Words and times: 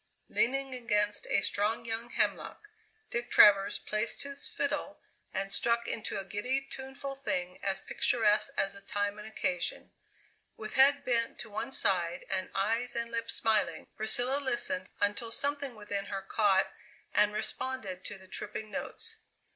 Leaning 0.29 0.73
against 0.73 1.27
a 1.29 1.41
strong 1.43 1.85
young 1.85 2.09
hemlock, 2.09 2.67
Dick 3.11 3.29
Travers 3.29 3.77
placed 3.77 4.23
his 4.23 4.47
fiddle 4.47 4.99
and 5.31 5.53
struck 5.53 5.87
into 5.87 6.19
a 6.19 6.23
giddy, 6.25 6.59
tuneful 6.71 7.13
thing 7.13 7.59
as 7.61 7.81
picturesque 7.81 8.49
as 8.57 8.73
the 8.73 8.81
time 8.81 9.19
and 9.19 9.27
occasion. 9.27 9.91
With 10.57 10.73
head 10.73 11.05
bent 11.05 11.37
to 11.41 11.51
one 11.51 11.69
side 11.71 12.25
and 12.31 12.49
eyes 12.55 12.95
and 12.95 13.11
lips 13.11 13.35
smiling, 13.35 13.85
Priscilla 13.95 14.39
listened 14.39 14.89
until 14.99 15.29
something 15.29 15.75
within 15.75 16.05
her 16.05 16.23
caught 16.23 16.71
and 17.13 17.31
responded 17.31 18.03
to 18.05 18.17
the 18.17 18.27
tripping 18.27 18.71
notes. 18.71 19.17